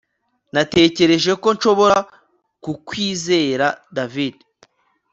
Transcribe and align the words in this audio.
Natekereje 0.53 1.31
ko 1.41 1.47
nshobora 1.55 1.97
kukwizera 2.63 3.67
David 3.95 4.35